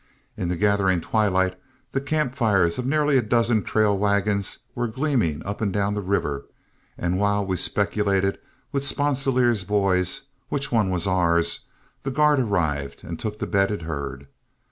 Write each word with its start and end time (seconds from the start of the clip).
In 0.35 0.47
the 0.47 0.55
gathering 0.55 0.99
twilight, 0.99 1.59
the 1.91 2.01
camp 2.01 2.33
fires 2.33 2.79
of 2.79 2.87
nearly 2.87 3.19
a 3.19 3.21
dozen 3.21 3.61
trail 3.61 3.95
wagons 3.95 4.57
were 4.73 4.87
gleaming 4.87 5.45
up 5.45 5.61
and 5.61 5.71
down 5.71 5.93
the 5.93 6.01
river, 6.01 6.47
and 6.97 7.19
while 7.19 7.45
we 7.45 7.55
speculated 7.55 8.39
with 8.71 8.83
Sponsilier's 8.83 9.63
boys 9.63 10.21
which 10.49 10.71
one 10.71 10.89
was 10.89 11.05
ours, 11.05 11.59
the 12.01 12.09
guard 12.09 12.39
arrived 12.39 13.03
and 13.03 13.19
took 13.19 13.37
the 13.37 13.45
bedded 13.45 13.83
herd. 13.83 14.25